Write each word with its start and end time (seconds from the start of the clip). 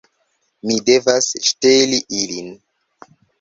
Mi 0.69 0.77
devas 0.87 1.27
ŝteli 1.49 2.01
ilin 2.21 2.49